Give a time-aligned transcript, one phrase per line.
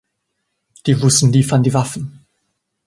[0.87, 2.25] Die Russen liefern die Waffen.